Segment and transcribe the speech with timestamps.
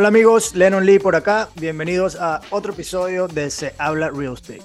[0.00, 4.62] Hola amigos, Lennon Lee por acá, bienvenidos a otro episodio de Se habla real estate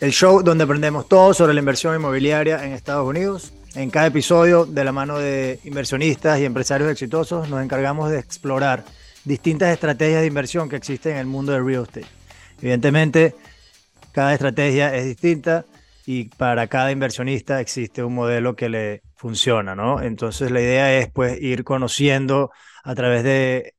[0.00, 3.52] el show donde aprendemos todo sobre la inversión inmobiliaria en Estados Unidos.
[3.74, 8.82] En cada episodio, de la mano de inversionistas y empresarios exitosos, nos encargamos de explorar
[9.26, 12.06] distintas estrategias de inversión que existen en el mundo del real estate.
[12.62, 13.34] Evidentemente,
[14.12, 15.66] cada estrategia es distinta
[16.06, 20.02] y para cada inversionista existe un modelo que le funciona, ¿no?
[20.02, 22.50] Entonces la idea es pues ir conociendo
[22.82, 23.74] a través de,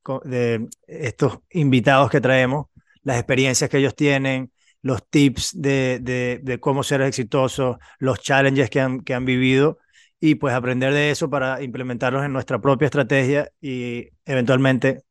[0.88, 2.68] estos invitados que traemos
[3.04, 9.02] las experiencias que ellos tienen, los tips de, cómo ser exitoso, los challenges que han,
[9.02, 9.80] que han vivido
[10.20, 15.04] y pues aprender de eso para implementarlos en nuestra propia estrategia y eventualmente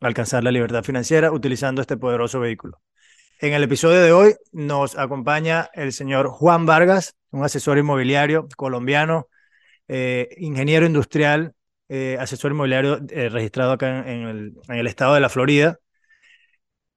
[0.00, 2.80] alcanzar la libertad financiera utilizando este poderoso vehículo.
[3.44, 9.28] En el episodio de hoy nos acompaña el señor Juan Vargas, un asesor inmobiliario colombiano,
[9.86, 11.52] eh, ingeniero industrial,
[11.90, 15.78] eh, asesor inmobiliario eh, registrado acá en, el, estado de la Florida,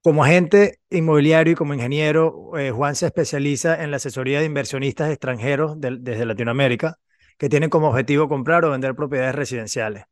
[0.01, 5.75] como agente inmobiliario y como ingeniero, Juan se especializa en la asesoría de inversionistas extranjeros
[5.77, 6.97] desde Latinoamérica
[7.37, 10.05] que tienen como objetivo comprar o vender propiedades residenciales.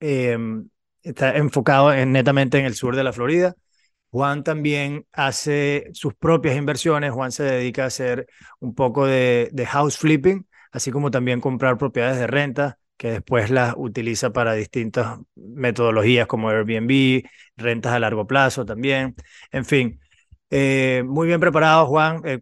[0.00, 0.70] Em,
[1.02, 3.54] está enfocado netamente en el sur de la Florida.
[4.16, 7.12] Juan también hace sus propias inversiones.
[7.12, 8.26] Juan se dedica a hacer
[8.60, 13.74] un poco de, house flipping, así como también comprar propiedades de renta que después las
[13.76, 17.24] utiliza para distintas metodologías como Airbnb,
[17.58, 19.14] rentas a largo plazo también.
[19.52, 20.00] En fin,
[20.48, 22.22] eh, muy bien preparado, Juan.
[22.24, 22.40] Eh,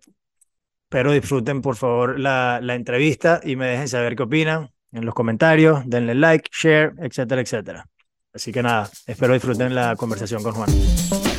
[0.85, 5.13] espero disfruten, por favor, la, la entrevista y me dejen saber qué opinan en los
[5.13, 5.83] comentarios.
[5.87, 7.85] Denle like, share, etcétera, etcétera.
[8.33, 11.34] Así que nada, espero disfruten la conversación con Juan.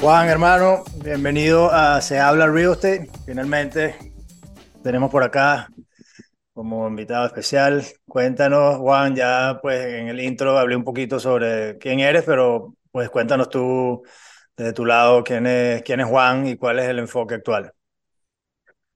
[0.00, 3.10] Juan, hermano, bienvenido a Se Habla Real Estate.
[3.26, 3.96] Finalmente
[4.82, 5.68] tenemos por acá
[6.54, 7.84] como invitado especial.
[8.08, 13.10] Cuéntanos, Juan, ya pues en el intro hablé un poquito sobre quién eres, pero pues
[13.10, 14.02] cuéntanos tú
[14.56, 17.70] desde tu lado quién es, quién es Juan y cuál es el enfoque actual.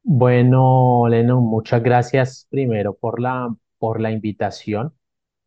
[0.02, 4.94] Bueno, Leno, muchas gracias primero por la, por la invitación.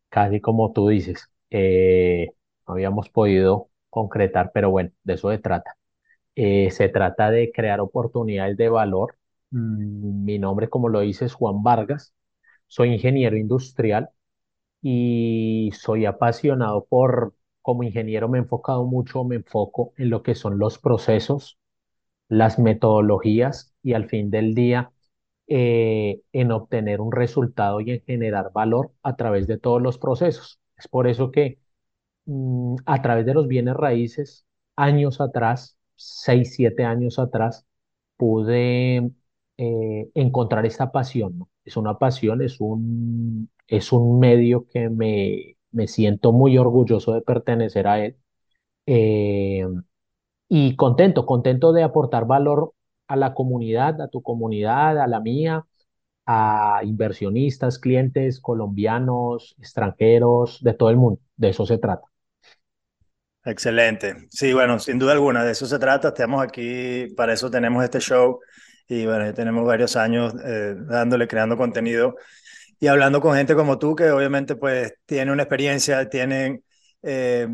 [0.08, 2.28] Casi como tú dices, eh,
[2.64, 3.70] habíamos podido
[4.02, 5.76] concretar, pero bueno, de eso se trata.
[6.36, 9.16] Eh, se trata de crear oportunidades de valor
[9.50, 12.14] Mm, mi nombre, como lo dices, es Juan Vargas.
[12.66, 14.10] Soy ingeniero industrial
[14.82, 20.34] y soy apasionado por, como ingeniero me he enfocado mucho, me enfoco en lo que
[20.34, 21.58] son los procesos,
[22.28, 24.92] las metodologías y al fin del día
[25.48, 30.60] eh, en obtener un resultado y en generar valor a través de todos los procesos.
[30.76, 31.58] Es por eso que
[32.28, 34.46] mm, a través de los bienes raíces,
[34.76, 37.66] años atrás, seis, siete años atrás,
[38.18, 39.10] pude
[39.58, 41.48] eh, encontrar esta pasión.
[41.64, 47.22] Es una pasión, es un, es un medio que me, me siento muy orgulloso de
[47.22, 48.18] pertenecer a él.
[48.86, 49.66] Eh,
[50.48, 52.72] y contento, contento de aportar valor
[53.08, 55.66] a la comunidad, a tu comunidad, a la mía,
[56.26, 61.20] a inversionistas, clientes colombianos, extranjeros, de todo el mundo.
[61.36, 62.06] De eso se trata.
[63.44, 64.28] Excelente.
[64.30, 66.08] Sí, bueno, sin duda alguna, de eso se trata.
[66.08, 68.40] Estamos aquí, para eso tenemos este show
[68.86, 72.16] y bueno, tenemos varios años eh, dándole, creando contenido
[72.80, 76.64] y hablando con gente como tú, que obviamente pues tiene una experiencia, tienen
[77.02, 77.48] eh,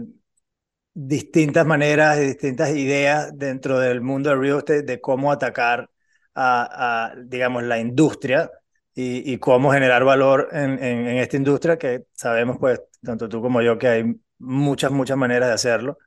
[0.95, 5.91] distintas maneras y distintas ideas dentro del mundo del real estate de cómo atacar
[6.34, 8.51] a, digamos, la industria
[8.95, 13.41] y, y, cómo generar valor en, en, en esta industria, que sabemos pues, tanto tú
[13.41, 15.98] como yo, que hay muchas, muchas maneras de hacerlo.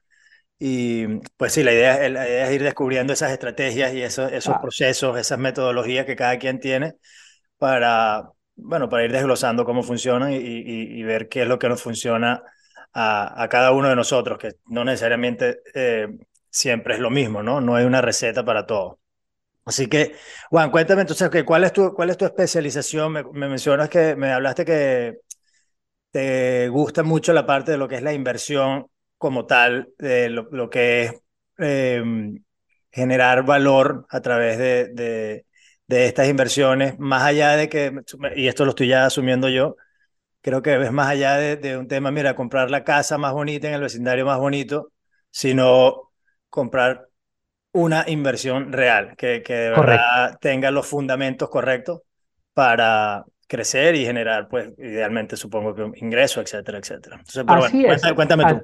[0.59, 1.07] Y
[1.37, 6.05] pues sí, la idea, es ir descubriendo esas estrategias y esos, esos procesos, esas metodologías
[6.05, 6.95] que cada quien tiene
[7.57, 11.81] para, bueno, para ir desglosando cómo funcionan y, y, ver qué es lo que nos
[11.81, 12.43] funciona
[12.93, 16.07] a, a, cada uno de nosotros, que no necesariamente eh,
[16.49, 17.61] siempre es lo mismo, ¿no?
[17.61, 18.99] No hay una receta para todo.
[19.65, 20.15] Así que,
[20.49, 23.11] Juan, cuéntame entonces, ¿cuál es tu, cuál es tu especialización?
[23.11, 25.19] Me, me mencionas que me hablaste que
[26.17, 28.87] te gusta mucho la parte de lo que es la inversión
[29.19, 31.13] como tal, de lo, que es
[31.59, 32.43] em,
[32.89, 35.45] generar valor a través de, de,
[35.85, 38.01] de, estas inversiones, más allá de que,
[38.35, 39.75] y esto lo estoy ya asumiendo yo,
[40.41, 43.67] creo que ves más allá de, de un tema, mira, comprar la casa más bonita
[43.67, 44.93] en el vecindario más bonito,
[45.29, 46.13] sino
[46.49, 47.09] comprar
[47.73, 50.03] una inversión real, que, que de Correcto.
[50.03, 52.01] verdad tenga los fundamentos correctos
[52.55, 57.17] para crecer y generar, pues, idealmente, supongo que un ingreso, etcétera, etcétera.
[57.17, 58.63] Entonces, pero Así bueno, cuéntame, cuéntame tú.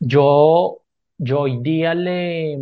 [0.00, 0.82] Yo,
[1.18, 2.58] yo hoy día le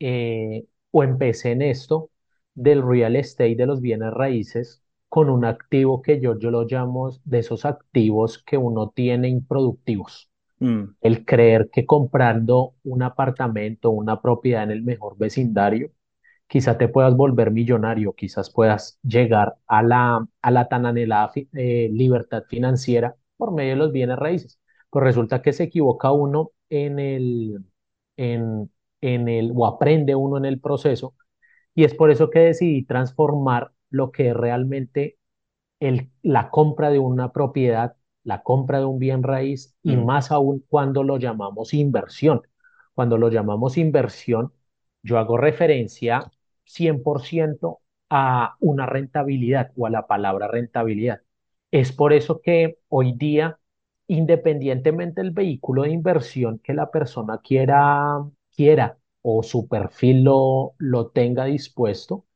[0.00, 2.10] eh, o empecé en esto
[2.54, 7.10] del real estate, de los bienes raíces, con un activo que yo, yo lo llamo
[7.24, 10.30] de esos activos que uno tiene improductivos.
[10.60, 15.90] Mm, El creer que comprando un apartamento, una propiedad en el mejor vecindario,
[16.48, 21.48] quizá te puedas volver millonario, quizás puedas llegar a la, a la tan anhelada fi-
[21.54, 24.60] eh, libertad financiera por medio de los bienes raíces.
[24.90, 27.64] Pues resulta que se equivoca uno en el,
[28.16, 31.14] en, en el, o aprende uno en el proceso,
[31.74, 35.18] y es por eso que decidí transformar lo que es realmente
[35.80, 40.30] el, la compra de una propiedad, la compra de un bien raíz y mm, más
[40.32, 42.42] aún cuando lo llamamos inversión.
[42.94, 44.52] Cuando lo llamamos inversión,
[45.02, 46.30] yo hago referencia
[46.68, 47.80] 100%
[48.10, 51.22] a una rentabilidad o a la palabra rentabilidad.
[51.70, 53.58] Es por eso que hoy día,
[54.06, 58.18] independientemente del vehículo de inversión que la persona quiera,
[58.56, 62.26] quiera o su perfil lo, lo tenga dispuesto,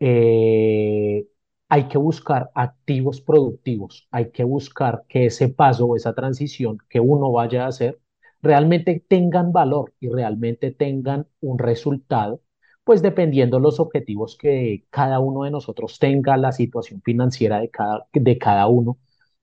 [0.00, 1.26] eh,
[1.68, 7.00] hay que buscar activos productivos, hay que buscar que ese paso o esa transición que
[7.00, 8.00] uno vaya a hacer
[8.42, 12.40] realmente tengan valor y realmente tengan un resultado,
[12.90, 18.08] pues dependiendo los objetivos que cada uno de nosotros tenga, la situación financiera de cada,
[18.12, 18.98] de cada uno.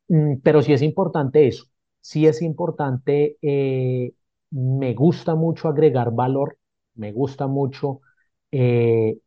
[0.09, 1.65] Mm, Pero sí es importante eso,
[2.01, 4.13] sí es importante, eh,
[4.51, 6.57] me gusta mucho agregar valor,
[6.95, 8.01] me gusta mucho
[8.51, 9.17] eh,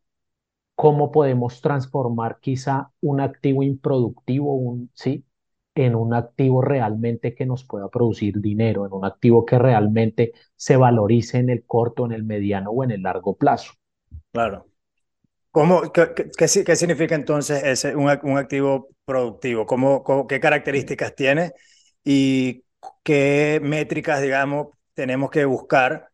[0.75, 5.25] cómo podemos transformar quizá un activo improductivo, un, ¿sí?
[5.75, 10.77] en un activo realmente que nos pueda producir dinero, en un activo que realmente se
[10.77, 13.73] valorice en el corto, en el mediano o en el largo plazo.
[14.33, 14.67] Claro.
[15.53, 19.67] ¿Cómo, qué, qué- qué si- qué significa entonces ese, un, un activo productivo?
[19.67, 21.53] ¿Cómo, cómo- qué características tiene
[22.05, 22.65] y
[23.05, 26.11] qué métricas, digamos, tenemos que buscar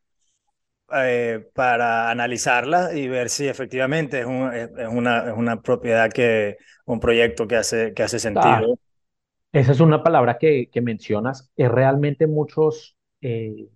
[0.95, 6.11] eh, para analizarla y ver si efectivamente es, un- es- es una, es una propiedad
[6.13, 8.79] que, un proyecto que hace, que hace Ah, sentido?
[9.53, 11.51] esa es una palabra que, que mencionas.
[11.57, 13.69] Es realmente muchos, eh,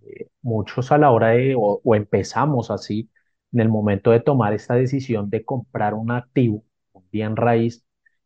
[0.43, 3.11] muchos a la hora de, o, o empezamos así,
[3.53, 7.85] en el momento de tomar esta decisión de comprar un activo, un bien raíz,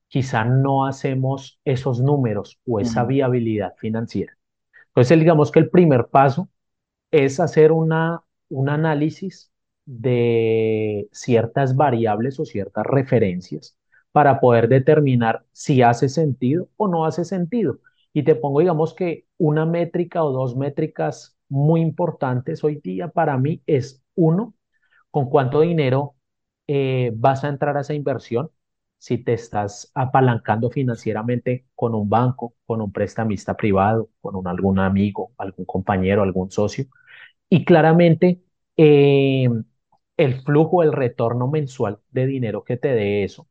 [0.09, 4.37] quizá no hacemos esos números o esa viabilidad financiera.
[4.89, 6.49] Entonces, digamos que el primer paso
[7.11, 9.51] es hacer una, un análisis
[9.87, 13.77] de ciertas variables o ciertas referencias
[14.13, 17.81] para poder determinar si hace sentido o no hace sentido.
[18.13, 23.37] Y te pongo, digamos que una métrica o dos métricas muy importantes hoy día para
[23.39, 24.55] mí es uno,
[25.15, 26.17] con cuánto dinero
[26.67, 28.51] eh, vas a entrar a esa inversión,
[28.99, 34.81] si te estás apalancando financieramente con un banco, con un prestamista privado, con un, algún
[34.81, 36.87] amigo, algún compañero, algún socio
[37.49, 38.43] y claramente
[38.77, 39.49] eh,
[40.17, 43.49] el flujo, el retorno mensual de dinero que te dé eso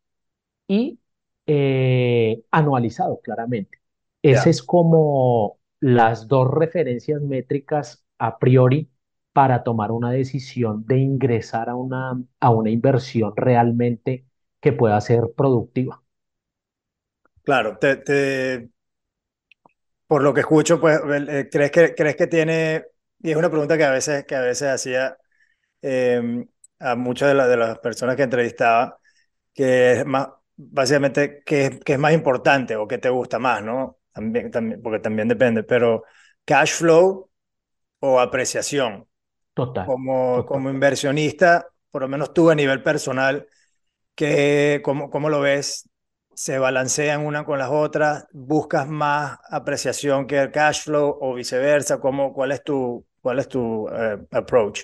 [0.68, 1.00] y
[1.48, 3.80] eh, anualizado, claramente.
[4.22, 8.90] Ese Ya, es como las dos referencias métricas a priori
[9.34, 14.26] para tomar una decisión de ingresar a una, a una inversión realmente
[14.62, 16.04] que pueda ser productiva.
[17.44, 17.78] claro.
[17.80, 18.70] Te, te-
[20.08, 21.00] por lo que escucho, pues,
[21.30, 22.86] eh, ¿crees que, crees que tiene,
[23.22, 25.18] y es una pregunta que a veces, que a veces hacía
[25.84, 26.46] eh,
[26.80, 29.00] a muchas de, la- de las personas que entrevistaba,
[29.54, 33.64] que es más, básicamente, ¿qué, es- qué es más importante o qué te gusta más,
[33.64, 34.00] ¿no?
[34.14, 36.04] También, también, porque también depende, pero
[36.46, 37.30] cash flow
[38.02, 39.08] o apreciación.
[39.56, 40.46] Total, Como, total.
[40.46, 43.48] como inversionista, por lo menos tú a nivel personal,
[44.16, 45.90] ¿qué, cómo, cómo lo ves?
[46.36, 48.28] ¿Se balancean una con las otras?
[48.34, 52.00] ¿Buscas más apreciación que el cash flow o viceversa?
[52.00, 54.84] ¿Cómo, cuál es tu, cuál es tu eh, approach?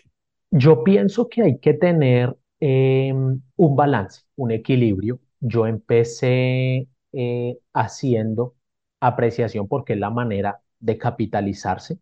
[0.51, 5.19] Yo pienso que hay que tener eh, un balance, un equilibrio.
[5.39, 8.55] Yo empecé eh, haciendo
[8.99, 11.99] apreciación porque es la manera de capitalizarse,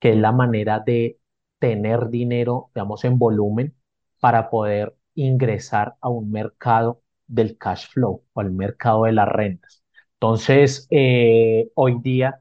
[0.00, 1.17] que es la manera de
[1.58, 3.74] tener dinero, digamos, en volumen
[4.20, 9.82] para poder ingresar a un mercado del cash flow o al mercado de las rentas.
[10.14, 12.40] Entonces, eh, hoy día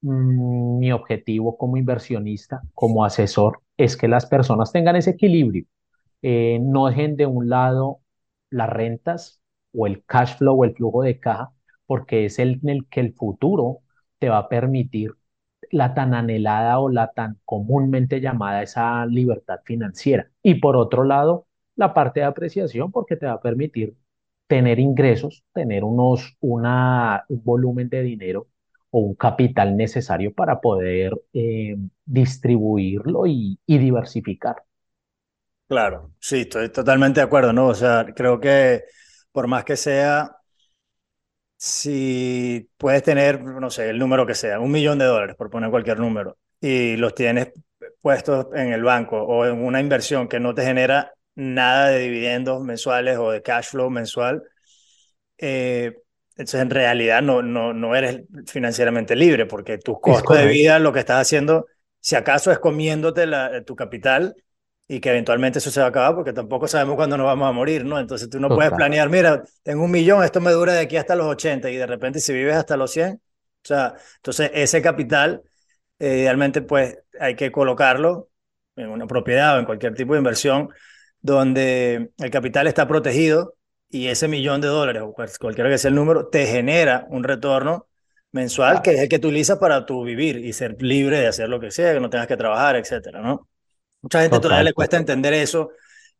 [0.00, 5.64] Mm, Mi objetivo como inversionista, como asesor, es que las personas tengan ese equilibrio,
[6.22, 8.00] eh, no dejen de un lado
[8.50, 9.40] las rentas
[9.74, 11.52] o el cash flow o el flujo de caja,
[11.86, 13.80] porque es el, en el que el futuro
[14.18, 15.12] te va a permitir
[15.72, 20.30] la tan anhelada o la tan comúnmente llamada esa libertad financiera.
[20.42, 23.96] Y por otro lado, la parte de apreciación porque te va a permitir
[24.46, 28.48] tener ingresos, tener unos, una, un volumen de dinero
[28.90, 31.76] o un capital necesario para poder eh,
[32.06, 34.56] distribuirlo y, y diversificar.
[35.68, 37.68] Claro, sí, estoy totalmente de acuerdo, ¿no?
[37.68, 38.84] O sea, creo que
[39.32, 40.36] por más que sea,
[41.64, 45.70] si puedes tener, no sé, el número que sea, un millón de dólares, por poner
[45.70, 47.52] cualquier número, y los tienes
[48.00, 52.64] puestos en el banco o en una inversión que no te genera nada de dividendos
[52.64, 54.42] mensuales o de cash flow mensual,
[55.38, 55.98] eh,
[56.30, 60.92] entonces en realidad no, no, no eres financieramente libre porque tus costos de vida, lo
[60.92, 61.66] que estás haciendo,
[62.00, 64.34] si acaso es comiéndote la, tu capital
[64.92, 67.52] y que eventualmente eso se va a acabar porque tampoco sabemos cuándo nos vamos a
[67.52, 67.98] morir, ¿no?
[67.98, 71.16] Entonces tú no puedes planear, mira, tengo un millón, esto me dura de aquí hasta
[71.16, 73.20] los 80 y de repente si vives hasta los 100, o
[73.62, 75.42] sea, entonces ese capital,
[75.98, 78.28] eh, idealmente pues hay que colocarlo
[78.76, 80.68] en una propiedad o en cualquier tipo de inversión
[81.22, 83.56] donde el capital está protegido
[83.88, 87.88] y ese millón de dólares o cualquiera que sea el número te genera un retorno
[88.30, 91.48] mensual que es el que tú utilizas para tu vivir y ser libre de hacer
[91.48, 93.48] lo que sea, que no tengas que trabajar, etcétera, ¿no?
[94.02, 95.70] Mucha gente todavía le cuesta entender eso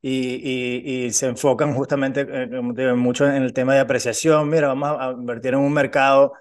[0.00, 2.62] y, y, se enfocan justamente eh,
[2.94, 4.48] mucho en el tema de apreciación.
[4.48, 6.32] Mira, vamos a invertir en un mercado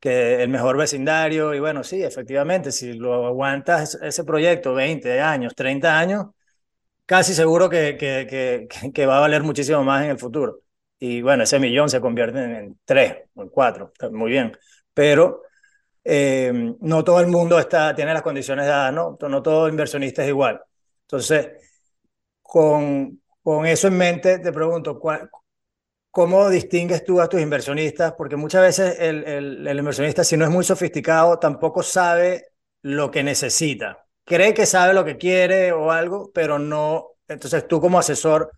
[0.00, 5.54] que el mejor vecindario y bueno, sí, efectivamente, si lo aguantas ese proyecto 20 años,
[5.54, 6.26] 30 años,
[7.06, 10.60] casi seguro que, que, que, que va a valer muchísimo más en el futuro.
[10.98, 14.56] Y bueno, ese millón se convierte en, tres o en cuatro, muy bien.
[14.94, 15.42] Pero
[16.04, 19.18] eh, no todo el mundo está, tiene las condiciones dadas, ¿no?
[19.28, 20.62] No todo inversionista es igual.
[21.14, 21.48] Entonces,
[22.42, 25.00] con, con eso en mente, te pregunto,
[26.10, 28.14] ¿cómo distingues tú a tus inversionistas?
[28.14, 29.22] Porque muchas veces el,
[29.64, 32.48] el, inversionista, si no es muy sofisticado, tampoco sabe
[32.82, 34.04] lo que necesita.
[34.24, 37.10] Cree que sabe lo que quiere o algo, pero no.
[37.28, 38.50] Entonces, tú como asesor,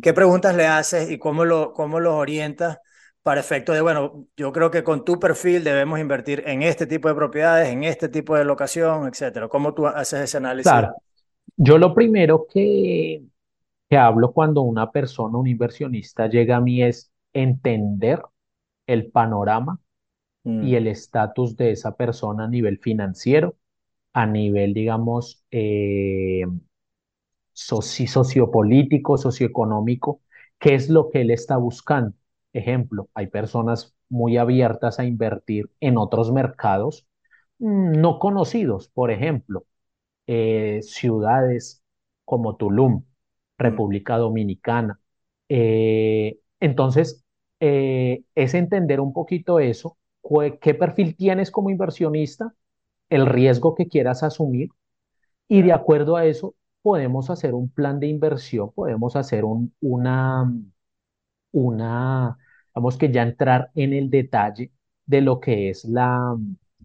[0.00, 2.78] ¿qué preguntas le haces y cómo, lo, cómo los orientas
[3.22, 7.08] para efecto de, bueno, yo creo que con tu perfil debemos invertir en este tipo
[7.08, 9.48] de propiedades, en este tipo de locación, etcétera?
[9.48, 10.72] ¿Cómo tú haces ese análisis?
[10.72, 10.94] Claro.
[11.60, 13.24] Yo lo primero que,
[13.90, 18.22] que hablo cuando una persona, un inversionista llega a mí es entender
[18.86, 19.80] el panorama
[20.44, 20.74] y mm.
[20.74, 23.56] el estatus de esa persona a nivel financiero,
[24.12, 26.46] a nivel, digamos, eh,
[27.52, 30.22] sociopolítico, socioeconómico,
[30.58, 32.14] qué es lo que él está buscando.
[32.52, 37.06] Ejemplo, hay personas muy abiertas a invertir en otros mercados
[37.58, 39.66] mm, no conocidos, por ejemplo,
[40.28, 41.82] eh, ciudades
[42.26, 43.04] como Tulum, mm.
[43.58, 45.00] República Dominicana.
[45.48, 47.24] Eh, entonces,
[47.60, 49.98] eh, es entender un poquito eso,
[50.60, 52.54] qué perfil tienes como inversionista,
[53.10, 54.70] el riesgo que quieras asumir
[55.48, 60.52] y de acuerdo a eso podemos hacer un plan de inversión, podemos hacer un, una,
[61.52, 62.38] una,
[62.74, 64.72] vamos que ya entrar en el detalle
[65.06, 66.36] de lo que es la,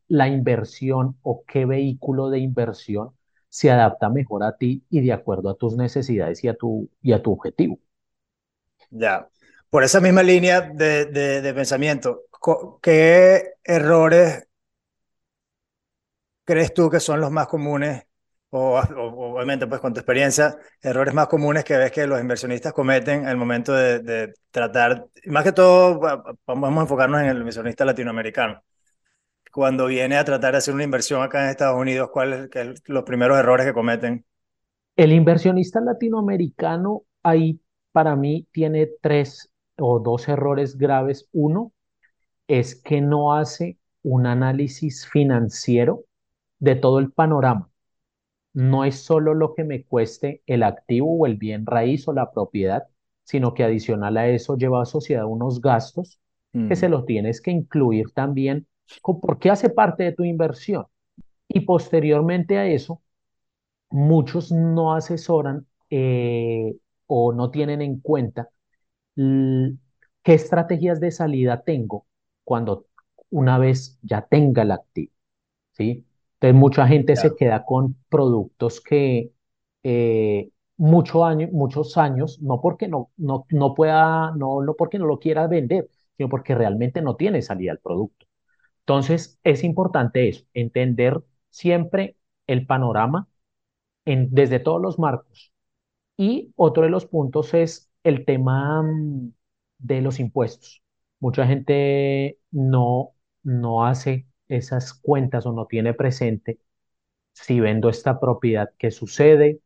[0.07, 3.11] la inversión o qué vehículo de inversión
[3.53, 7.13] se adapta mejor a ti y de acuerdo a tus necesidades y a tu, y
[7.13, 7.79] a tu objetivo.
[8.89, 9.29] Ya,
[9.69, 12.23] por esa misma línea de, de, pensamiento,
[12.81, 14.47] ¿qué errores
[16.43, 18.03] crees tú que son los más comunes
[18.49, 23.27] o, obviamente pues con tu experiencia, errores más comunes que ves que los inversionistas cometen
[23.27, 28.63] al momento de, de, tratar, más que todo vamos a enfocarnos en el inversionista latinoamericano,
[29.53, 33.03] cuando viene a tratar de hacer una inversión acá en Estados Unidos, ¿cuáles son los
[33.03, 34.25] primeros errores que cometen?
[34.95, 37.59] El inversionista latinoamericano ahí
[37.91, 41.29] para mí tiene tres o dos errores graves.
[41.31, 41.71] Uno
[42.47, 46.03] es que no hace un análisis financiero
[46.57, 47.69] de todo el panorama.
[48.53, 52.31] No es solo lo que me cueste el activo o el bien raíz o la
[52.31, 52.85] propiedad,
[53.23, 56.19] sino que adicional a eso lleva asociado unos gastos
[56.67, 58.67] que se los tienes que incluir también
[59.21, 60.85] porque hace parte de tu inversión.
[61.47, 63.01] Y posteriormente a eso,
[63.89, 66.75] muchos no asesoran eh,
[67.07, 68.49] o no tienen en cuenta
[69.15, 72.05] qué estrategias de salida tengo
[72.43, 72.87] cuando
[73.29, 75.11] una vez ya tenga el activo.
[75.73, 76.05] ¿sí?
[76.35, 79.31] Entonces, mucha gente se queda con productos que
[79.83, 85.05] eh, mucho año, muchos años, no porque no, no, no pueda, no, no porque no
[85.05, 88.25] lo quiera vender, sino porque realmente no tiene salida el producto.
[88.83, 93.27] Entonces, es importante eso, entender siempre el panorama
[94.05, 95.53] desde todos los marcos.
[96.17, 99.33] Y otro de los puntos es el tema mm,
[99.79, 100.83] de los impuestos.
[101.19, 103.11] Mucha gente no,
[103.43, 106.59] no hace esas cuentas o no tiene presente
[107.33, 109.61] si vendo esta propiedad, qué sucede,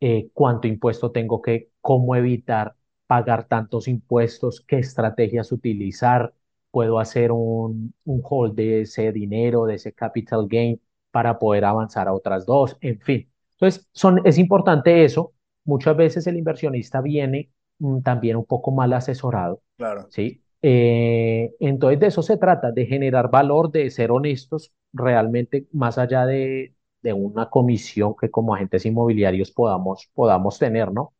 [0.00, 2.76] eh, cuánto impuesto tengo que, cómo evitar
[3.06, 6.34] pagar tantos impuestos, qué estrategias utilizar,
[6.70, 12.08] puedo hacer un, un hold de ese dinero, de ese capital gain para poder avanzar
[12.08, 13.30] a otras dos, en fin.
[13.52, 15.32] Entonces, son, es importante eso.
[15.64, 20.02] Muchas veces el inversionista viene mm, también un poco mal asesorado, Claro.
[20.08, 20.42] ¿sí?
[20.62, 26.26] Eh, entonces, de eso se trata, de generar valor, de ser honestos realmente, más allá
[26.26, 31.14] de, de una comisión que como agentes inmobiliarios podamos, podamos tener, ¿no?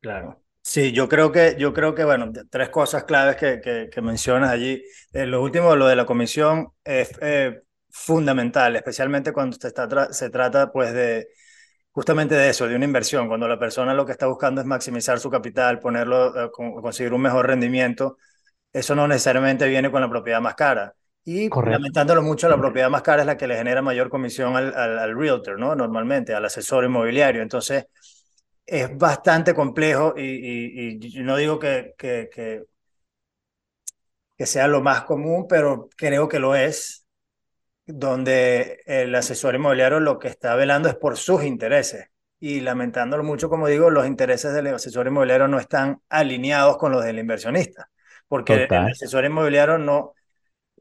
[0.00, 0.42] Claro.
[0.68, 4.50] Sí, yo creo que, yo creo que, bueno, tres cosas claves que, que, que mencionas
[4.50, 4.82] allí.
[5.12, 10.28] Eh, lo último, lo de la comisión, es eh, fundamental, especialmente cuando se, está se
[10.28, 11.28] trata, pues, de
[11.92, 13.28] justamente de eso, de una inversión.
[13.28, 17.22] Cuando la persona lo que está buscando es maximizar su capital, ponerlo, eh, conseguir un
[17.22, 18.18] mejor rendimiento,
[18.72, 20.94] eso no necesariamente viene con la propiedad más cara.
[21.24, 21.72] Y Correcto.
[21.72, 24.98] lamentándolo mucho, la propiedad más cara es la que le genera mayor comisión al, al,
[24.98, 25.76] al realtor, ¿no?
[25.76, 27.42] Normalmente, al asesor inmobiliario.
[27.42, 27.86] Entonces,
[28.66, 32.64] es bastante complejo y, y, y no digo que, que, que,
[34.36, 37.06] que, sea lo más común, pero creo que lo es,
[37.86, 42.08] donde el asesor inmobiliario lo que está velando es por sus intereses.
[42.40, 47.04] Y lamentándolo mucho, como digo, los intereses del asesor inmobiliario no están alineados con los
[47.04, 47.90] del inversionista,
[48.28, 48.86] porque Total.
[48.86, 50.14] el asesor inmobiliario no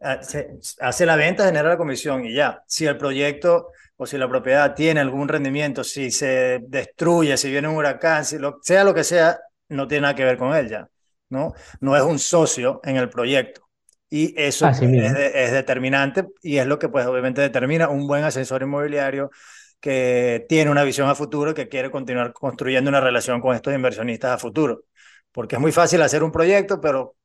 [0.02, 2.64] hace, hace la venta, genera la comisión y ya.
[2.68, 7.68] Si el proyecto o si la propiedad tiene algún rendimiento, si se destruye, si viene
[7.68, 10.70] un huracán, si lo, sea lo que sea, no tiene nada que ver con él
[10.70, 10.88] ya,
[11.30, 11.54] ¿no?
[11.80, 13.62] No es un socio en el proyecto.
[14.10, 18.24] Y eso es, de, es, determinante y es lo que pues obviamente determina un buen
[18.24, 19.32] asesor inmobiliario
[19.80, 23.74] que tiene una visión a futuro y que quiere continuar construyendo una relación con estos
[23.74, 24.84] inversionistas a futuro.
[25.32, 27.16] Porque es muy fácil hacer un proyecto, pero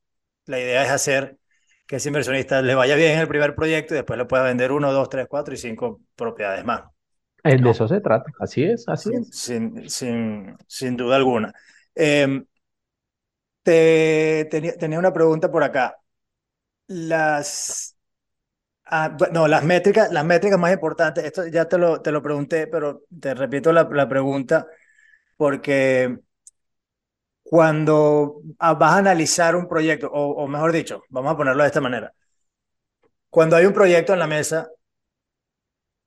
[0.47, 1.39] la idea es hacer
[1.91, 4.71] que ese inversionista le vaya bien en el primer proyecto y después le pueda vender
[4.71, 6.85] uno, dos, tres, cuatro y cinco propiedades más.
[7.43, 7.73] De ¿no?
[7.73, 9.37] eso se trata, así es, así sin, es.
[9.37, 11.53] Sin, sin, sin, duda alguna.
[11.97, 12.45] Eh,
[13.65, 15.97] te, tenía, tenía una pregunta por acá.
[16.87, 17.97] Las,
[18.85, 22.69] ah, no, las métricas, las métricas más importantes, esto ya te lo, te lo pregunté,
[22.69, 24.65] pero te repito la, la pregunta
[25.37, 26.21] porque
[27.51, 31.81] cuando vas a analizar un proyecto, o, o, mejor dicho, vamos a ponerlo de esta
[31.81, 32.15] manera.
[33.29, 34.69] Cuando hay un proyecto en la mesa,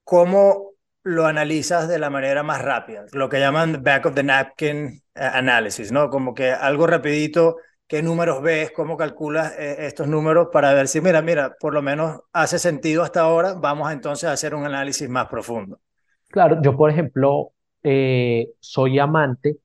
[0.06, 0.72] ¿cómo
[1.04, 3.04] lo analizas de la manera más rápida?
[3.12, 6.10] Lo que llaman back of the napkin analysis, ¿no?
[6.10, 11.02] Como que algo rapidito, qué números ves, cómo calculas eh, estos números para ver si,
[11.02, 15.10] mira, mira, por lo menos hace sentido hasta ahora, vamos entonces a hacer un análisis
[15.10, 15.82] más profundo.
[16.30, 17.52] Claro, yo por ejemplo,
[17.84, 19.58] eh, soy amante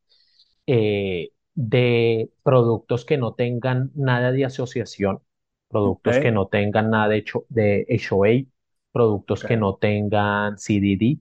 [0.67, 5.19] eh, de productos que no tengan nada de asociación,
[5.67, 6.23] productos okay.
[6.23, 8.49] que no tengan nada de, hecho, de HOA,
[8.93, 9.57] productos okay.
[9.57, 11.19] que no tengan CDD.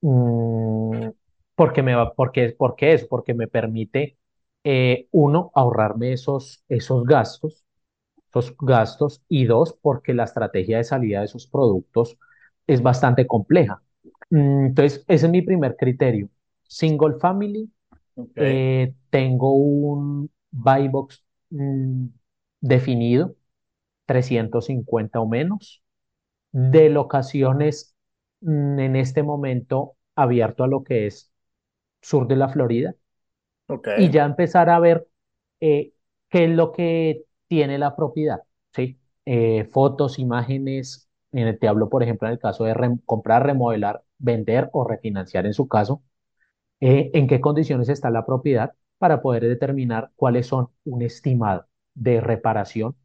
[0.00, 1.10] Mm,
[1.54, 4.16] porque me va, porque, porque eso, porque me permite,
[4.64, 7.62] eh, uno, ahorrarme esos, esos gastos,
[8.30, 12.16] esos gastos, y dos, porque la estrategia de salida de esos productos
[12.66, 13.82] es bastante compleja.
[14.30, 16.30] Mm, entonces, ese es mi primer criterio.
[16.62, 17.70] Single family,
[18.16, 18.32] Okay.
[18.36, 22.08] Eh, tengo un buy box mmm,
[22.60, 23.34] definido,
[24.04, 25.82] 350 o menos,
[26.52, 27.96] de locaciones
[28.42, 31.32] mmm, en este momento abierto a lo que es
[32.02, 32.94] sur de la Florida.
[33.68, 34.04] Okay.
[34.04, 35.08] Y ya empezar a ver
[35.60, 35.94] eh,
[36.28, 38.42] qué es lo que tiene la propiedad,
[38.74, 38.98] ¿sí?
[39.24, 44.68] Eh, fotos, imágenes, te hablo, por ejemplo, en el caso de re comprar, remodelar, vender
[44.74, 46.02] o refinanciar en su caso,
[46.80, 52.20] eh, en qué condiciones está la propiedad para poder determinar cuáles son un estimado de
[52.20, 52.96] reparación.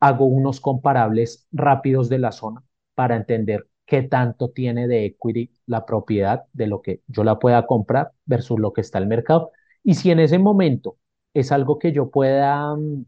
[0.00, 2.62] Hago unos comparables rápidos de la zona
[2.94, 7.66] para entender qué tanto tiene de equity la propiedad de lo que yo la pueda
[7.66, 9.52] comprar versus lo que está el mercado.
[9.84, 10.98] Y si en ese momento
[11.34, 13.04] es algo que yo pueda um,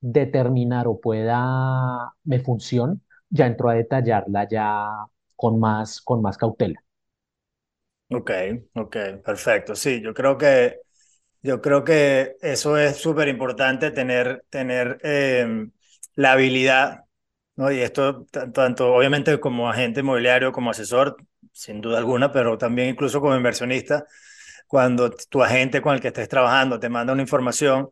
[0.00, 3.00] determinar o pueda me funcione,
[3.30, 4.88] ya entro a detallarla ya
[5.36, 6.82] con más, con más cautela.
[8.12, 8.30] Ok,
[8.74, 9.76] ok, perfecto.
[9.76, 10.80] Sí, yo creo que,
[11.42, 15.68] yo creo que eso es súper importante, tener, tener eh,
[16.14, 17.04] la habilidad,
[17.56, 17.72] ¿no?
[17.72, 21.16] Y esto tanto obviamente como agente inmobiliario, como asesor,
[21.52, 24.04] sin duda alguna, pero también incluso como inversionista,
[24.66, 27.90] cuando tu agente con el que estés trabajando te manda una información,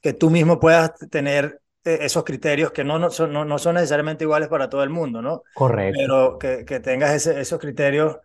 [0.00, 3.74] que tú mismo puedas tener eh, esos criterios que no, no, son, no, no son
[3.74, 5.42] necesariamente iguales para todo el mundo, ¿no?
[5.52, 5.98] Correcto.
[5.98, 8.18] Pero que, que tengas ese, esos criterios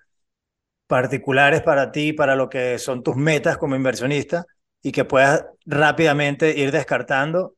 [0.86, 4.46] particulares para ti, para lo que son tus metas como inversionista
[4.82, 7.56] y que puedas rápidamente ir descartando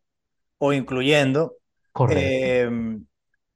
[0.58, 1.58] o incluyendo.
[2.10, 2.70] Eh,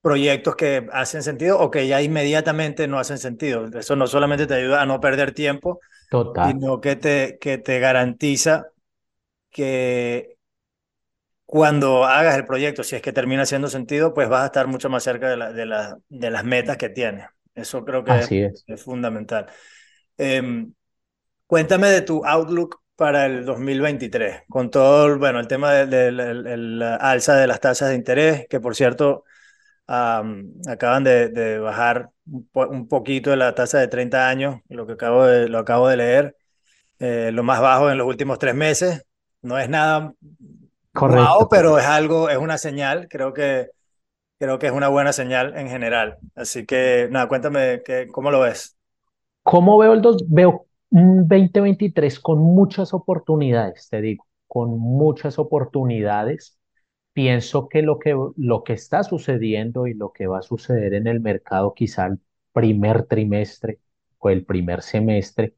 [0.01, 3.65] proyectos que hacen sentido o que ya inmediatamente no hacen sentido.
[3.65, 5.79] Eso no solamente te ayuda a no perder tiempo,
[6.11, 6.51] Total.
[6.51, 8.67] sino que te, que te garantiza
[9.49, 10.37] que
[11.45, 14.89] cuando hagas el proyecto, si es que termina haciendo sentido, pues vas a estar mucho
[14.89, 17.27] más cerca de, la, de, la, de las metas que tienes.
[17.53, 18.63] Eso creo que es, es.
[18.67, 19.47] es fundamental.
[20.17, 20.67] Eh,
[21.47, 26.57] cuéntame de tu outlook para el 2023, con todo, bueno, el tema del de, de,
[26.57, 29.23] de, alza de las tasas de interés, que por cierto
[29.87, 34.87] um, acaban de, bajar un, po un, poquito de la tasa de 30 años, lo
[34.87, 36.37] que acabo de, lo acabo de leer,
[36.99, 39.05] eh, lo más bajo en los últimos tres meses.
[39.41, 40.13] No es nada
[40.95, 43.69] Correcto, wow, pero es algo, es una señal, creo que,
[44.39, 46.17] creo que es una buena señal en general.
[46.35, 48.77] Así que, nada, cuéntame que, cómo lo ves.
[49.43, 50.23] ¿Cómo veo el dos?
[50.27, 56.57] Veo un 2023 con muchas oportunidades, te digo, con muchas oportunidades.
[57.13, 61.07] Pienso que lo que, lo que está sucediendo y lo que va a suceder en
[61.07, 62.19] el mercado quizá el
[62.53, 63.79] primer trimestre
[64.19, 65.55] o el primer semestre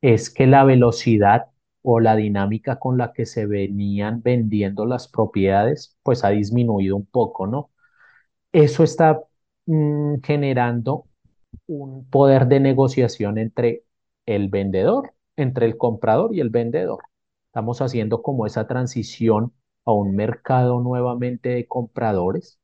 [0.00, 1.46] es que la velocidad
[1.82, 7.06] o la dinámica con la que se venían vendiendo las propiedades pues ha disminuido un
[7.06, 7.70] poco, ¿no?
[8.52, 9.20] Eso está
[9.66, 11.06] mm, generando
[11.66, 13.84] un poder de negociación entre
[14.36, 17.00] el vendedor, entre el comprador y el vendedor.
[17.48, 19.54] Estamos haciendo como esa transición
[19.86, 22.60] a un mercado nuevamente de compradores,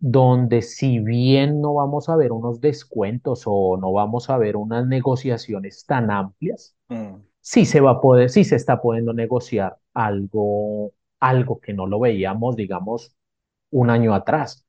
[0.00, 4.86] donde si bien no vamos a ver unos descuentos o no vamos a ver unas
[4.86, 7.22] negociaciones tan amplias, Mm.
[7.40, 12.00] sí se va a poder, sí se está pudiendo negociar algo, algo que no lo
[12.00, 13.14] veíamos, digamos,
[13.70, 14.64] un año atrás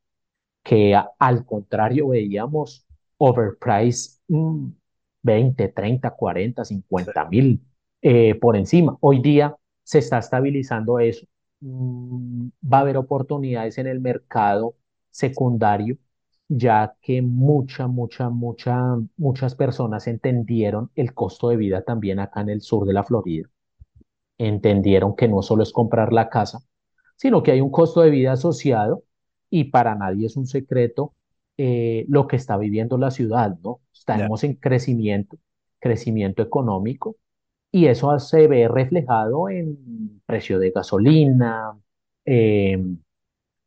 [0.64, 2.86] que a- al contrario veíamos
[3.18, 4.70] overprice mm,
[5.24, 6.66] 20, 30, 40,
[6.98, 7.16] Sí.
[7.16, 7.62] 50 mil
[8.02, 8.98] eh, por encima.
[9.02, 11.26] Hoy día se está estabilizando eso.
[11.62, 14.76] Mm, va a haber oportunidades en el mercado
[15.12, 15.98] secundario,
[16.50, 22.50] ya que mucha, mucha, mucha, muchas personas entendieron el costo de vida también acá en
[22.50, 23.50] el sur de la Florida.
[24.38, 26.60] Entendieron que no solo es comprar la casa,
[27.18, 29.04] sino que hay un costo de vida asociado
[29.50, 31.14] y para nadie es un secreto
[31.58, 33.82] eh, lo que está viviendo la ciudad, ¿no?
[33.94, 35.38] Estamos en crecimiento,
[35.80, 37.18] crecimiento económico
[37.72, 41.78] y eso se ve reflejado en precio de gasolina,
[42.26, 42.78] eh,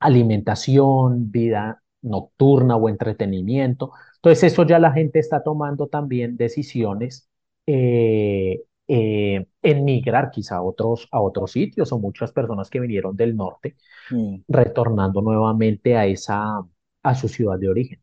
[0.01, 3.93] alimentación, vida nocturna o entretenimiento.
[4.17, 7.29] Entonces eso ya la gente está tomando también decisiones
[7.67, 13.17] eh, eh, en migrar quizá a otros, a otros sitios o muchas personas que vinieron
[13.17, 13.77] del norte
[14.11, 14.37] Mm.
[14.49, 16.61] retornando nuevamente a esa,
[17.09, 18.01] a su ciudad de origen.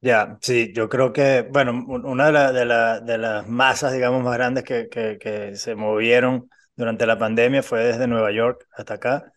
[0.00, 3.92] Ya, sí, yo creo que, bueno, un- una de, la- de, la- de las masas,
[3.92, 8.64] digamos, más grandes que, que, que se movieron durante la pandemia fue desde Nueva York
[8.72, 9.32] hasta acá.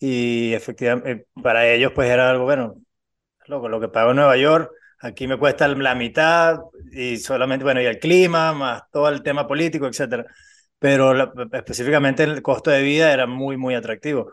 [0.00, 2.76] Y efectivamente, para ellos, pues era algo, bueno,
[3.46, 6.60] loco, lo que pago en Nueva York, aquí me cuesta la mitad
[6.92, 10.26] y solamente, bueno, y el clima, más todo el tema político, etcétera.
[10.78, 14.32] Pero la- específicamente el costo de vida era muy, muy atractivo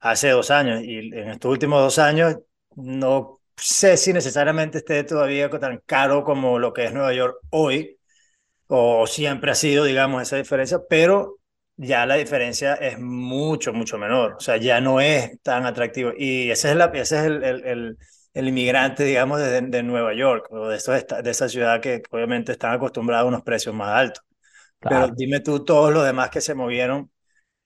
[0.00, 2.36] hace dos años y en estos últimos dos años
[2.82, 7.98] no sé si necesariamente esté todavía tan caro como lo que es Nueva York hoy
[8.68, 11.38] o siempre ha sido, digamos, esa diferencia, pero
[11.76, 14.34] ya la diferencia es mucho, mucho menor.
[14.38, 16.12] O sea, ya no es tan atractivo.
[16.16, 17.98] Y ese es, la, ese es el, el, el,
[18.34, 22.52] el inmigrante, digamos, de, de, Nueva York o de, esos, de esa ciudad que obviamente
[22.52, 24.24] están acostumbrados a unos precios más altos.
[24.78, 27.10] Pero dime tú, todos los demás que se movieron,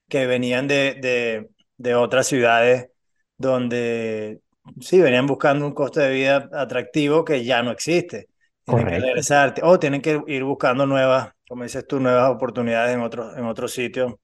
[0.09, 2.89] que venían de, de, de otras ciudades
[3.37, 4.41] donde
[4.81, 8.29] sí, venían buscando un costo de vida atractivo que ya no existe.
[8.65, 12.95] Tienen que correcto, regresar o tienen que ir buscando nuevas, como dices tú, nuevas oportunidades
[12.95, 14.15] en otros en otros sitios,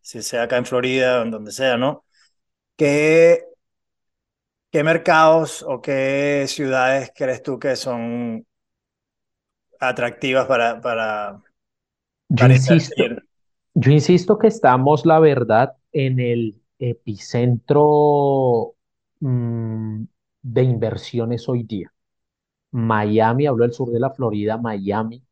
[0.00, 2.04] si sea acá en Florida o en donde sea, ¿no?
[2.76, 3.44] ¿Qué,
[4.70, 8.46] qué mercados o qué ciudades crees tú que son
[9.78, 11.42] atractivas para, para,
[12.30, 12.94] insisto,
[13.74, 17.82] yo insisto que estamos, la verdad, en el epicentro
[19.22, 20.04] mm,
[20.42, 21.92] de inversiones hoy día.
[22.72, 25.24] Miami, hablo del sur de la Florida, Miami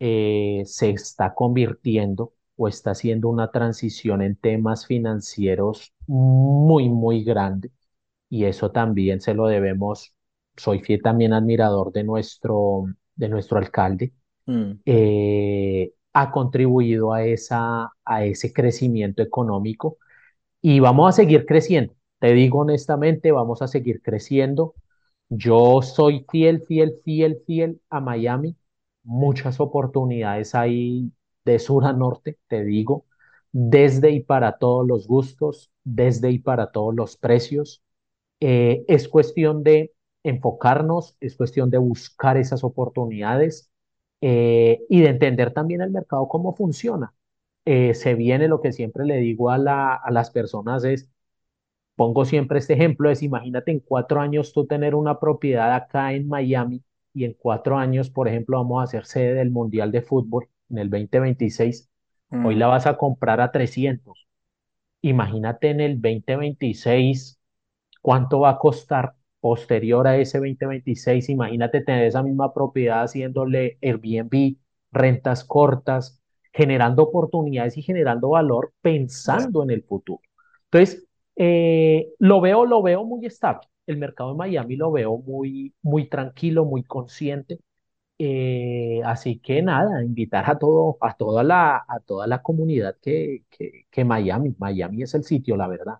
[0.00, 7.70] eh, se está convirtiendo o está haciendo una transición en temas financieros muy, muy grande
[8.30, 10.14] y eso también se lo debemos,
[10.56, 14.12] soy fiel también admirador de nuestro, de nuestro alcalde,
[14.46, 19.98] Mm, eh, ha contribuido a esa, a ese crecimiento económico
[20.62, 21.94] y vamos a seguir creciendo.
[22.20, 24.74] Te digo honestamente, vamos a seguir creciendo.
[25.30, 28.56] Yo soy fiel, fiel, fiel, fiel a Miami.
[29.04, 31.12] Muchas oportunidades hay
[31.46, 33.06] de sur a norte, te digo,
[33.52, 37.82] desde y para todos los gustos, desde y para todos los precios.
[38.40, 43.70] Eh, es cuestión de enfocarnos, es cuestión de buscar esas oportunidades
[44.20, 47.14] eh, y de entender también el mercado cómo funciona.
[47.66, 51.08] Eh, se viene lo que siempre le digo a, la, a las personas es,
[52.00, 56.28] pongo siempre este ejemplo, es imagínate en cuatro años tú tener una propiedad acá en
[56.28, 56.82] Miami
[57.12, 60.78] y en cuatro años, por ejemplo, vamos a hacer sede del Mundial de Fútbol en
[60.78, 61.90] el 2026,
[62.42, 64.26] hoy la vas a comprar a 300.
[65.02, 67.38] Imagínate en el 2026
[68.00, 71.28] cuánto va a costar posterior a ese 2026.
[71.28, 74.56] Imagínate tener esa misma propiedad haciéndole Airbnb,
[74.90, 76.18] rentas cortas,
[76.50, 80.22] generando oportunidades y generando valor pensando en el futuro.
[80.64, 81.06] Entonces,
[81.42, 83.62] eh, lo veo, lo veo muy estable.
[83.86, 87.60] El mercado de Miami lo veo muy, muy tranquilo, muy consciente.
[88.18, 93.44] Eh, así que nada, invitar a todo, a toda la, a toda la comunidad que,
[93.90, 95.94] que, Miami, Miami es el sitio, la verdad.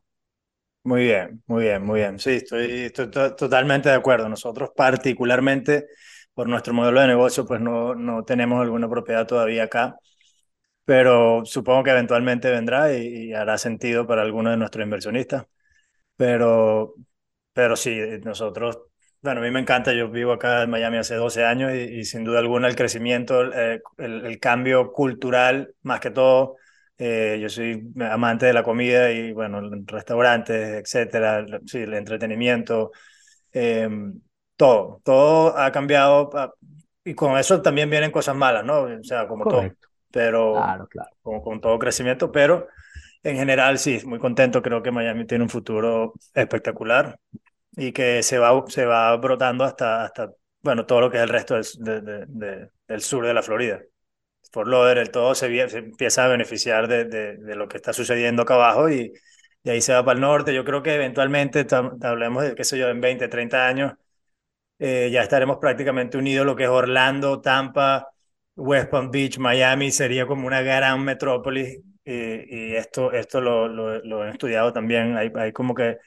[0.84, 2.18] Muy bien, muy bien, muy bien.
[2.18, 4.28] Sí, estoy, estoy totalmente de acuerdo.
[4.28, 5.86] Nosotros particularmente
[6.34, 9.96] por nuestro modelo de negocio, pues no, no tenemos alguna propiedad todavía acá,
[10.90, 15.46] pero supongo que eventualmente vendrá y, hará sentido para algunos de nuestros inversionistas.
[16.16, 16.96] Pero,
[17.52, 18.80] pero sí, nosotros,
[19.22, 22.24] bueno, a mí me encanta, yo vivo acá en Miami hace 12 años y, sin
[22.24, 26.56] duda alguna el crecimiento, el, el cambio cultural, más que todo,
[26.98, 32.90] eh, yo soy amante de la comida y, bueno, restaurantes, etcétera, sí, el entretenimiento,
[33.52, 34.20] em,
[34.56, 36.30] todo, todo ha cambiado
[37.04, 38.82] y con eso también vienen cosas malas, ¿no?
[38.82, 39.70] O sea, como todo,
[40.10, 41.10] pero claro, claro.
[41.22, 42.68] Con todo crecimiento, pero
[43.22, 47.18] en general sí, muy contento, creo que Miami tiene un futuro espectacular
[47.76, 51.28] y que se va, se va brotando hasta, hasta, bueno, todo lo que es el
[51.28, 53.80] resto del, del sur de la Florida.
[54.52, 55.46] Fort el todo se,
[55.78, 59.12] empieza a beneficiar de, de, lo que está sucediendo acá abajo y,
[59.62, 60.52] y, ahí se va para el norte.
[60.54, 61.66] Yo creo que eventualmente,
[62.02, 63.92] hablemos de, qué sé yo, en 20, 30 años,
[64.78, 68.08] eh, ya estaremos prácticamente unidos lo que es Orlando, Tampa,
[68.60, 74.24] West Palm Beach, Miami, sería como una gran metrópolis y, esto, esto lo, lo, lo,
[74.26, 75.16] he estudiado también.
[75.16, 75.98] Hay, hay como que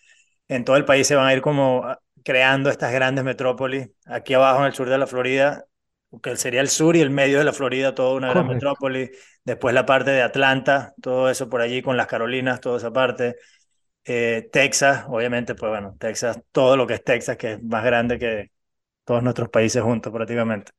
[0.47, 1.85] en todo el país se van a ir como
[2.23, 3.89] creando estas grandes metrópolis.
[4.05, 5.65] Aquí abajo en el sur de la Florida
[6.21, 9.09] que sería el sur y el medio de la Florida, toda una gran metrópoli.
[9.43, 13.37] Después la parte de Atlanta, todo eso por allí con las Carolinas, toda esa parte.
[14.05, 18.19] Eh, Texas, obviamente, pues bueno, Texas, todo lo que es Texas, que es más grande
[18.19, 18.51] que
[19.05, 20.71] todos nuestros países juntos prácticamente.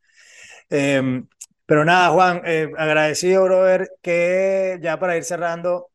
[0.70, 1.26] Em,
[1.66, 5.90] pero nada, Juan, eh, agradecido, brother, que ya para ir cerrando,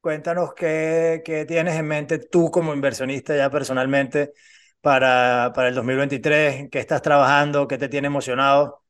[0.00, 4.32] cuéntanos qué, qué tienes en mente tú como inversionista ya personalmente
[4.80, 6.70] para, para el 2023?
[6.70, 7.68] ¿Qué estás trabajando?
[7.68, 8.82] ¿Qué te tiene emocionado?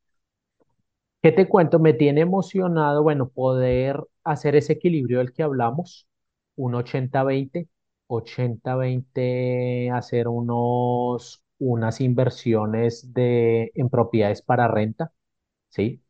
[1.22, 1.78] ¿Qué te cuento?
[1.78, 6.08] Me tiene emocionado, bueno, poder hacer ese equilibrio del que hablamos,
[6.56, 7.68] un 80-20,
[8.08, 15.12] 80-20, hacer unos, unas inversiones de, en propiedades para renta,
[15.72, 16.02] ¿sí?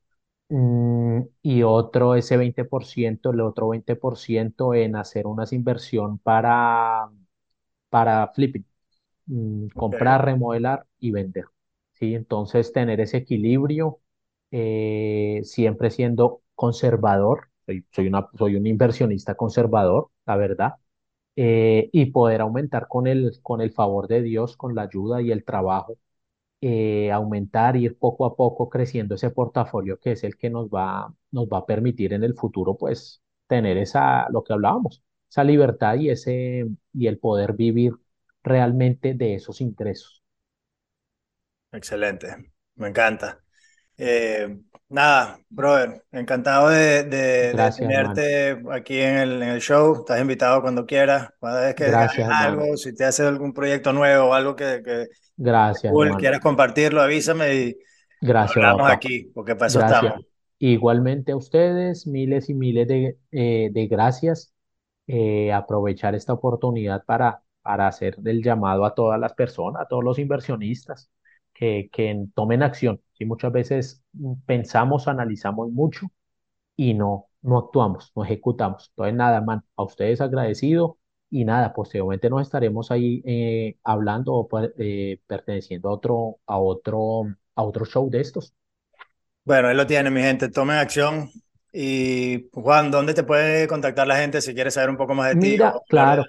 [0.51, 7.11] Mm, y otro, ese 20%, el otro 20% en hacer unas inversión para,
[7.91, 8.65] para flipping,
[9.27, 11.47] Mm, comprar, remodelar y vender.
[11.93, 12.15] ¿sí?
[12.15, 14.01] Entonces, tener ese equilibrio,
[14.51, 20.75] eh, siempre siendo conservador, soy, soy, una, soy un inversionista conservador, la verdad,
[21.37, 25.31] eh, y poder aumentar con el, con el favor de Dios, con la ayuda y
[25.33, 25.97] el trabajo,
[26.63, 31.15] eh, aumentar, ir poco a poco creciendo ese portafolio que es el que nos va,
[31.33, 35.97] nos va a permitir en el futuro, pues, tener esa, lo que hablábamos, esa libertad
[35.97, 37.95] y, ese, y el poder vivir
[38.45, 40.23] realmente de esos ingresos.
[41.73, 43.42] Excelente, me encanta.
[44.05, 47.05] Eh, nada, brother, encantado de,
[47.79, 50.01] tenerte aquí en el, en el, show.
[50.01, 51.29] Estás invitado cuando quieras.
[51.41, 55.07] Cada vez que Gracias, algo, si te haces algún proyecto nuevo o algo que, que
[55.37, 57.77] Gracias, quieras compartirlo, avísame y
[58.21, 60.27] Gracias, hablamos aquí, porque para eso estamos.
[60.59, 64.53] Igualmente a ustedes, miles y miles de, eh, de gracias.
[65.07, 70.03] Eh, aprovechar esta oportunidad para para hacer el llamado a todas las personas, a todos
[70.03, 71.13] los inversionistas
[71.55, 73.01] que, que tomen acción.
[73.13, 74.03] Si muchas veces
[74.47, 76.09] pensamos, analizamos mucho
[76.77, 78.91] y no, no actuamos, no ejecutamos.
[78.91, 80.99] Entonces, nada, man, a ustedes agradecido
[81.31, 87.25] y nada, posteriormente nos estaremos ahí eh, hablando o eh, perteneciendo a otro, a otro,
[87.55, 88.53] a otro show de estos.
[89.45, 90.51] Bueno, ahí lo tiene, mi gente.
[90.51, 91.31] Tomen acción.
[91.73, 95.41] Y Juan, ¿dónde te puede contactar la gente si quieres saber un poco más de
[95.41, 95.51] ti?
[95.53, 96.25] Mira, claro,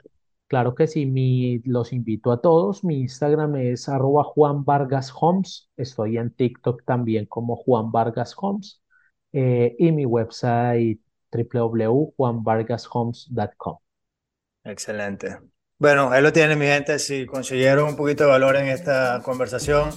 [0.53, 2.83] Claro que sí, mi, los invito a todos.
[2.83, 5.71] Mi Instagram es arroba Juan Vargas Homes.
[5.77, 8.79] Estoy en TikTok también como Juan Vargas Homes.
[9.31, 10.99] Eh, y mi website
[11.31, 13.77] www.juanvargashomes.com.
[14.63, 15.39] Excelente.
[15.79, 16.99] Bueno, ahí lo tienen mi gente.
[16.99, 19.89] Si consiguieron un poquito de valor en esta conversación,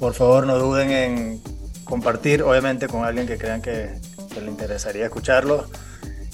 [0.00, 1.42] por favor no duden en
[1.84, 4.00] compartir, obviamente con alguien que crean que,
[4.40, 5.66] le interesaría escucharlo.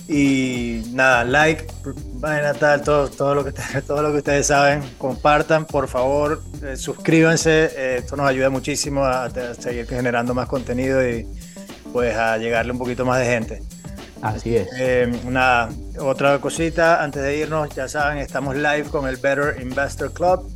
[0.06, 1.66] Y nada, like,
[2.14, 3.52] vayan tal, todo, todo, lo que,
[3.86, 9.04] todo lo que ustedes saben, compartan, por favor, eh, suscríbanse, eh, esto nos ayuda muchísimo
[9.04, 11.26] a, a, seguir generando más contenido y
[11.92, 13.62] pues a llegarle un poquito más de gente.
[14.24, 14.68] Así es.
[14.78, 15.68] Eh, una,
[16.00, 20.50] otra cosita, antes de irnos, ya saben, estamos live con el Better Investor Club,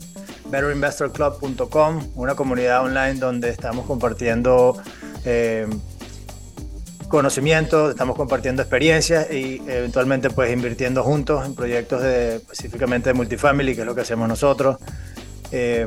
[0.51, 4.81] betterinvestorclub.com, una comunidad online donde estamos compartiendo
[5.27, 5.67] eh,
[7.09, 13.75] conocimientos, estamos compartiendo experiencias y eventualmente pues invirtiendo juntos en proyectos de, específicamente de multifamily,
[13.75, 14.77] que es lo que hacemos nosotros.
[15.51, 15.87] Eh,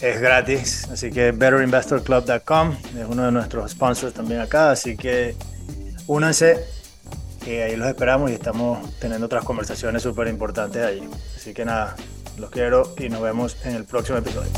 [0.00, 5.34] es gratis, así que betterinvestorclub.com es uno de nuestros sponsors también acá, así que
[6.06, 6.64] únanse,
[7.44, 11.08] que ahí los esperamos y estamos teniendo otras conversaciones súper importantes ahí.
[11.36, 11.96] Así que nada,
[12.38, 14.50] los quiero y nos vemos en el próximo episodio.